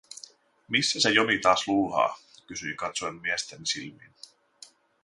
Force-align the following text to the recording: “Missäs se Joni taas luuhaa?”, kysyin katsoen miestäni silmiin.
“Missäs 0.75 1.03
se 1.03 1.09
Joni 1.11 1.39
taas 1.39 1.67
luuhaa?”, 1.67 2.19
kysyin 2.47 2.77
katsoen 2.77 3.15
miestäni 3.15 3.65
silmiin. 3.65 4.13